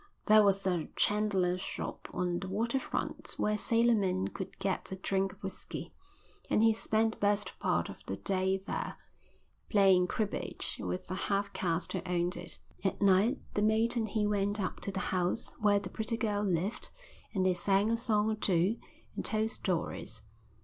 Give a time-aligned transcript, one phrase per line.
[0.25, 5.31] There was a chandler's shop on the water front where sailormen could get a drink
[5.31, 5.93] of whisky,
[6.49, 8.97] and he spent the best part of the day there,
[9.69, 12.57] playing cribbage with the half caste who owned it.
[12.83, 16.43] At night the mate and he went up to the house where the pretty girl
[16.43, 16.89] lived
[17.35, 18.77] and they sang a song or two
[19.15, 20.23] and told stories.